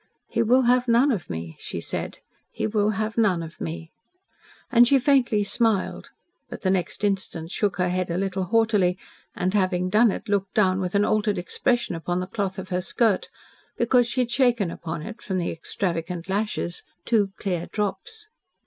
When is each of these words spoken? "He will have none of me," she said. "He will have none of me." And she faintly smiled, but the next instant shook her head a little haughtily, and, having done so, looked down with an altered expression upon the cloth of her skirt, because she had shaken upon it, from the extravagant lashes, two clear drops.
"He 0.29 0.41
will 0.41 0.63
have 0.63 0.87
none 0.87 1.11
of 1.11 1.29
me," 1.29 1.57
she 1.59 1.79
said. 1.79 2.17
"He 2.49 2.65
will 2.65 2.89
have 2.97 3.19
none 3.19 3.43
of 3.43 3.61
me." 3.61 3.91
And 4.71 4.87
she 4.87 4.97
faintly 4.97 5.43
smiled, 5.43 6.09
but 6.49 6.63
the 6.63 6.71
next 6.71 7.03
instant 7.03 7.51
shook 7.51 7.75
her 7.77 7.89
head 7.89 8.09
a 8.09 8.17
little 8.17 8.45
haughtily, 8.45 8.97
and, 9.35 9.53
having 9.53 9.91
done 9.91 10.09
so, 10.09 10.19
looked 10.27 10.55
down 10.55 10.79
with 10.79 10.95
an 10.95 11.05
altered 11.05 11.37
expression 11.37 11.93
upon 11.93 12.19
the 12.19 12.25
cloth 12.25 12.57
of 12.57 12.69
her 12.69 12.81
skirt, 12.81 13.29
because 13.77 14.07
she 14.07 14.21
had 14.21 14.31
shaken 14.31 14.71
upon 14.71 15.03
it, 15.03 15.21
from 15.21 15.37
the 15.37 15.51
extravagant 15.51 16.27
lashes, 16.27 16.81
two 17.05 17.27
clear 17.37 17.67
drops. 17.71 18.25